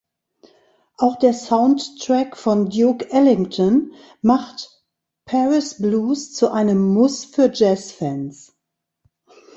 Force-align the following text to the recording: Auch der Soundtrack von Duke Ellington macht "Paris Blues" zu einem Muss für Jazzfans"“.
Auch 0.97 1.15
der 1.17 1.31
Soundtrack 1.33 2.35
von 2.35 2.71
Duke 2.71 3.11
Ellington 3.11 3.93
macht 4.23 4.83
"Paris 5.25 5.77
Blues" 5.79 6.33
zu 6.33 6.49
einem 6.49 6.81
Muss 6.91 7.23
für 7.23 7.51
Jazzfans"“. 7.53 8.51